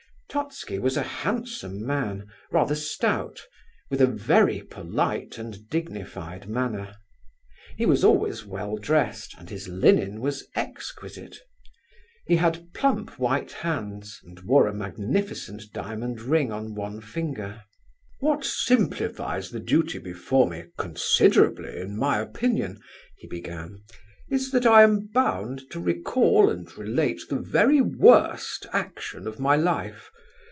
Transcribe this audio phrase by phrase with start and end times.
[0.33, 3.41] Totski was a handsome man, rather stout,
[3.89, 6.95] with a very polite and dignified manner.
[7.75, 11.35] He was always well dressed, and his linen was exquisite.
[12.27, 17.63] He had plump white hands, and wore a magnificent diamond ring on one finger.
[18.21, 22.79] "What simplifies the duty before me considerably, in my opinion,"
[23.17, 23.83] he began,
[24.29, 29.57] "is that I am bound to recall and relate the very worst action of my
[29.57, 30.09] life.